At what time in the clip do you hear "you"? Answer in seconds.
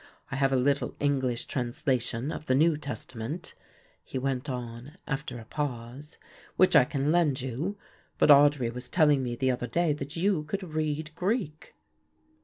7.41-7.77, 10.15-10.41